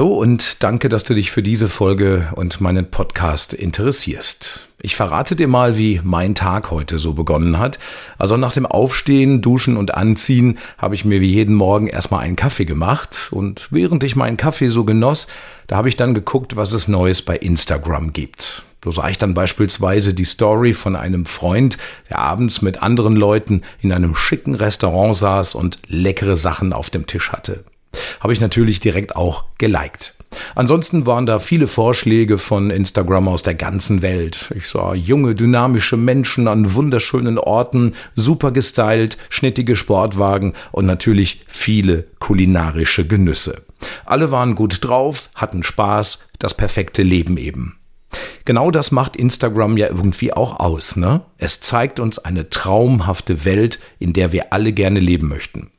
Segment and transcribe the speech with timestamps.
[0.00, 4.70] Hallo und danke, dass du dich für diese Folge und meinen Podcast interessierst.
[4.80, 7.78] Ich verrate dir mal, wie mein Tag heute so begonnen hat.
[8.16, 12.36] Also nach dem Aufstehen, Duschen und Anziehen habe ich mir wie jeden Morgen erstmal einen
[12.36, 15.26] Kaffee gemacht und während ich meinen Kaffee so genoss,
[15.66, 18.62] da habe ich dann geguckt, was es Neues bei Instagram gibt.
[18.82, 21.76] So sah ich dann beispielsweise die Story von einem Freund,
[22.08, 27.06] der abends mit anderen Leuten in einem schicken Restaurant saß und leckere Sachen auf dem
[27.06, 27.64] Tisch hatte
[28.20, 30.14] habe ich natürlich direkt auch geliked.
[30.54, 34.52] Ansonsten waren da viele Vorschläge von Instagram aus der ganzen Welt.
[34.56, 42.04] Ich sah junge, dynamische Menschen an wunderschönen Orten, super gestylt, schnittige Sportwagen und natürlich viele
[42.20, 43.62] kulinarische Genüsse.
[44.04, 47.76] Alle waren gut drauf, hatten Spaß, das perfekte Leben eben.
[48.44, 51.22] Genau das macht Instagram ja irgendwie auch aus, ne?
[51.38, 55.70] Es zeigt uns eine traumhafte Welt, in der wir alle gerne leben möchten.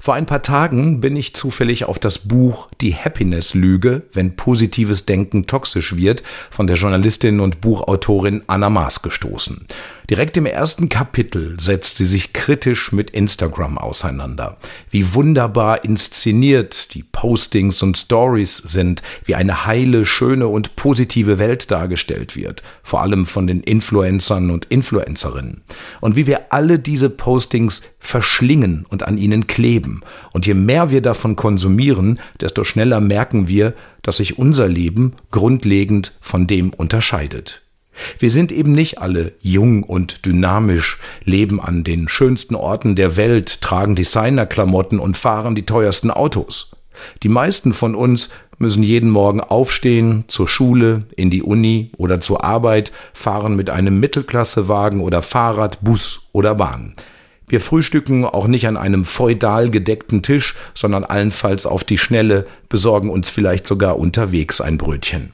[0.00, 5.46] Vor ein paar Tagen bin ich zufällig auf das Buch Die Happiness-Lüge, wenn positives Denken
[5.46, 9.66] toxisch wird, von der Journalistin und Buchautorin Anna Maas gestoßen.
[10.10, 14.58] Direkt im ersten Kapitel setzt sie sich kritisch mit Instagram auseinander.
[14.90, 21.70] Wie wunderbar inszeniert die Postings und Stories sind, wie eine heile, schöne und positive Welt
[21.70, 25.62] dargestellt wird, vor allem von den Influencern und Influencerinnen.
[26.02, 30.02] Und wie wir alle diese Postings verschlingen und an ihnen kleben.
[30.32, 36.12] Und je mehr wir davon konsumieren, desto schneller merken wir, dass sich unser Leben grundlegend
[36.20, 37.63] von dem unterscheidet.
[38.18, 43.60] Wir sind eben nicht alle jung und dynamisch, leben an den schönsten Orten der Welt,
[43.60, 46.72] tragen Designerklamotten und fahren die teuersten Autos.
[47.22, 52.44] Die meisten von uns müssen jeden Morgen aufstehen, zur Schule, in die Uni oder zur
[52.44, 56.94] Arbeit, fahren mit einem Mittelklassewagen oder Fahrrad, Bus oder Bahn.
[57.46, 63.10] Wir frühstücken auch nicht an einem feudal gedeckten Tisch, sondern allenfalls auf die Schnelle, besorgen
[63.10, 65.32] uns vielleicht sogar unterwegs ein Brötchen.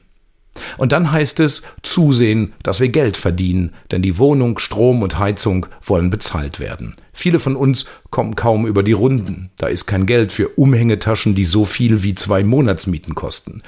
[0.77, 5.67] Und dann heißt es zusehen, dass wir Geld verdienen, denn die Wohnung, Strom und Heizung
[5.83, 6.93] wollen bezahlt werden.
[7.13, 9.51] Viele von uns kommen kaum über die Runden.
[9.57, 13.61] Da ist kein Geld für Umhängetaschen, die so viel wie zwei Monatsmieten kosten.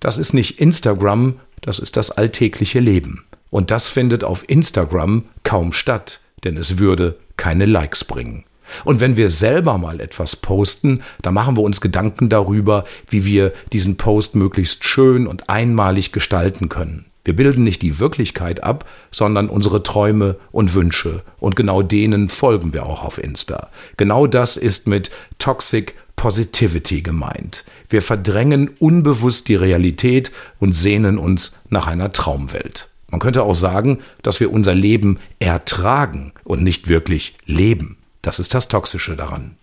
[0.00, 3.24] Das ist nicht Instagram, das ist das alltägliche Leben.
[3.50, 8.44] Und das findet auf Instagram kaum statt, denn es würde keine Likes bringen.
[8.84, 13.52] Und wenn wir selber mal etwas posten, dann machen wir uns Gedanken darüber, wie wir
[13.72, 17.06] diesen Post möglichst schön und einmalig gestalten können.
[17.24, 21.22] Wir bilden nicht die Wirklichkeit ab, sondern unsere Träume und Wünsche.
[21.38, 23.70] Und genau denen folgen wir auch auf Insta.
[23.96, 27.64] Genau das ist mit Toxic Positivity gemeint.
[27.88, 32.90] Wir verdrängen unbewusst die Realität und sehnen uns nach einer Traumwelt.
[33.10, 37.98] Man könnte auch sagen, dass wir unser Leben ertragen und nicht wirklich leben.
[38.22, 39.56] Das ist das Toxische daran.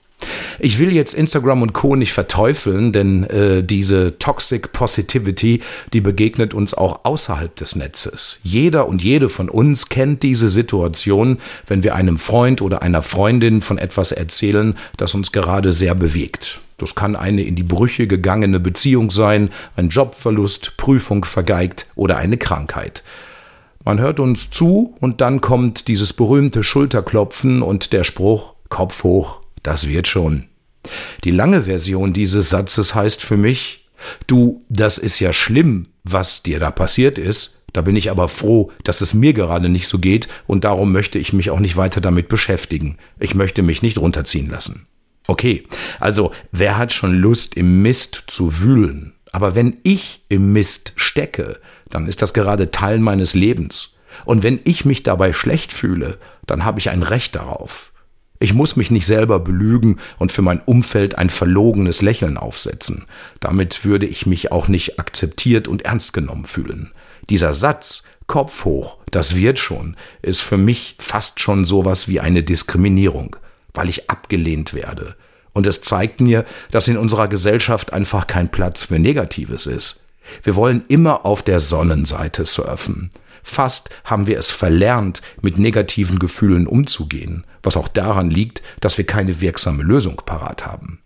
[0.60, 1.96] Ich will jetzt Instagram und Co.
[1.96, 5.62] nicht verteufeln, denn äh, diese Toxic Positivity,
[5.94, 8.40] die begegnet uns auch außerhalb des Netzes.
[8.44, 11.38] Jeder und jede von uns kennt diese Situation,
[11.68, 16.60] wenn wir einem Freund oder einer Freundin von etwas erzählen, das uns gerade sehr bewegt.
[16.78, 22.38] Das kann eine in die Brüche gegangene Beziehung sein, ein Jobverlust, Prüfung vergeigt oder eine
[22.38, 23.04] Krankheit.
[23.90, 29.42] Man hört uns zu und dann kommt dieses berühmte Schulterklopfen und der Spruch Kopf hoch,
[29.64, 30.46] das wird schon.
[31.24, 33.90] Die lange Version dieses Satzes heißt für mich,
[34.28, 38.72] du, das ist ja schlimm, was dir da passiert ist, da bin ich aber froh,
[38.84, 42.00] dass es mir gerade nicht so geht und darum möchte ich mich auch nicht weiter
[42.00, 43.00] damit beschäftigen.
[43.20, 44.86] Ich möchte mich nicht runterziehen lassen.
[45.26, 45.64] Okay,
[46.00, 49.14] also wer hat schon Lust im Mist zu wühlen?
[49.32, 51.60] Aber wenn ich im Mist stecke,
[51.90, 54.00] dann ist das gerade Teil meines Lebens.
[54.26, 57.92] Und wenn ich mich dabei schlecht fühle, dann habe ich ein Recht darauf.
[58.40, 63.06] Ich muss mich nicht selber belügen und für mein Umfeld ein verlogenes Lächeln aufsetzen.
[63.42, 66.94] Damit würde ich mich auch nicht akzeptiert und ernst genommen fühlen.
[67.30, 72.44] Dieser Satz, Kopf hoch, das wird schon, ist für mich fast schon sowas wie eine
[72.44, 73.36] Diskriminierung,
[73.74, 75.16] weil ich abgelehnt werde.
[75.54, 80.06] Und es zeigt mir, dass in unserer Gesellschaft einfach kein Platz für Negatives ist.
[80.44, 83.12] Wir wollen immer auf der Sonnenseite surfen.
[83.44, 89.06] Fast haben wir es verlernt, mit negativen Gefühlen umzugehen, was auch daran liegt, dass wir
[89.06, 91.00] keine wirksame Lösung parat haben.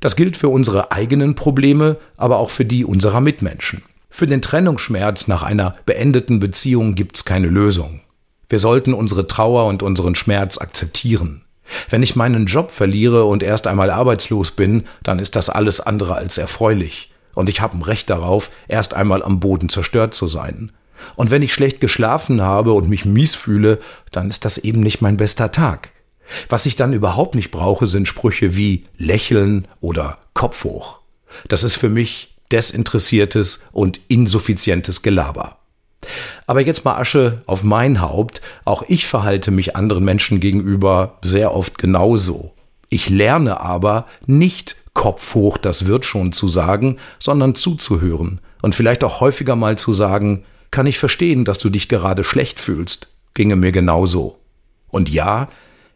[0.00, 3.82] Das gilt für unsere eigenen Probleme, aber auch für die unserer Mitmenschen.
[4.10, 8.00] Für den Trennungsschmerz nach einer beendeten Beziehung gibt's keine Lösung.
[8.48, 11.42] Wir sollten unsere Trauer und unseren Schmerz akzeptieren.
[11.90, 16.14] Wenn ich meinen Job verliere und erst einmal arbeitslos bin, dann ist das alles andere
[16.14, 20.72] als erfreulich und ich habe ein Recht darauf, erst einmal am Boden zerstört zu sein.
[21.14, 23.78] Und wenn ich schlecht geschlafen habe und mich mies fühle,
[24.10, 25.90] dann ist das eben nicht mein bester Tag.
[26.48, 30.98] Was ich dann überhaupt nicht brauche, sind Sprüche wie lächeln oder Kopf hoch.
[31.46, 35.58] Das ist für mich desinteressiertes und insuffizientes Gelaber.
[36.46, 38.40] Aber jetzt mal Asche auf mein Haupt.
[38.64, 42.52] Auch ich verhalte mich anderen Menschen gegenüber sehr oft genauso.
[42.88, 49.04] Ich lerne aber nicht Kopf hoch, das wird schon zu sagen, sondern zuzuhören und vielleicht
[49.04, 53.56] auch häufiger mal zu sagen, kann ich verstehen, dass du dich gerade schlecht fühlst, ginge
[53.56, 54.38] mir genauso.
[54.88, 55.48] Und ja,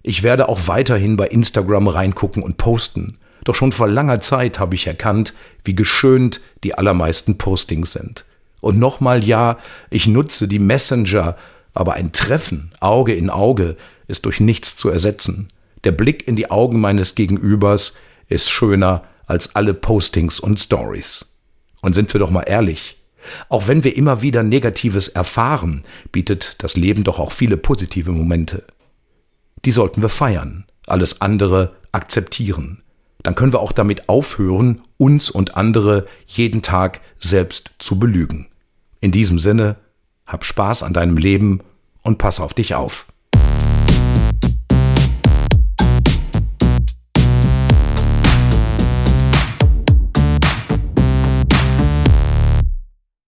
[0.02, 3.18] ich werde auch weiterhin bei Instagram reingucken und posten.
[3.44, 5.34] Doch schon vor langer Zeit habe ich erkannt,
[5.64, 8.24] wie geschönt die allermeisten Postings sind.
[8.62, 9.58] Und nochmal ja,
[9.90, 11.36] ich nutze die Messenger,
[11.74, 13.76] aber ein Treffen, Auge in Auge,
[14.06, 15.48] ist durch nichts zu ersetzen.
[15.82, 17.94] Der Blick in die Augen meines Gegenübers
[18.28, 21.26] ist schöner als alle Postings und Stories.
[21.80, 23.02] Und sind wir doch mal ehrlich,
[23.48, 25.82] auch wenn wir immer wieder Negatives erfahren,
[26.12, 28.62] bietet das Leben doch auch viele positive Momente.
[29.64, 32.82] Die sollten wir feiern, alles andere akzeptieren.
[33.24, 38.48] Dann können wir auch damit aufhören, uns und andere jeden Tag selbst zu belügen.
[39.02, 39.76] In diesem Sinne,
[40.26, 41.60] hab Spaß an deinem Leben
[42.02, 43.06] und pass auf dich auf.